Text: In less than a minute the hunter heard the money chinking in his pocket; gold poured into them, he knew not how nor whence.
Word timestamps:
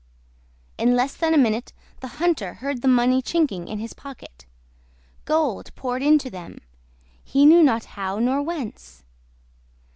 In 0.79 0.95
less 0.95 1.13
than 1.15 1.35
a 1.35 1.37
minute 1.37 1.73
the 1.99 2.07
hunter 2.17 2.55
heard 2.55 2.81
the 2.81 2.87
money 2.87 3.21
chinking 3.21 3.67
in 3.67 3.77
his 3.77 3.93
pocket; 3.93 4.47
gold 5.25 5.69
poured 5.75 6.01
into 6.01 6.31
them, 6.31 6.57
he 7.23 7.45
knew 7.45 7.61
not 7.61 7.85
how 7.85 8.17
nor 8.17 8.41
whence. 8.41 9.03